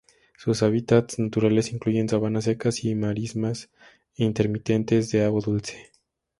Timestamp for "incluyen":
1.71-2.09